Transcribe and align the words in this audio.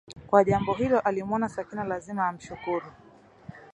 kwa 0.27 0.43
jambo 0.43 0.73
hilo 0.73 0.99
akimwona 0.99 1.49
Sakina 1.49 1.83
lazima 1.83 2.27
amshukuru 2.27 2.85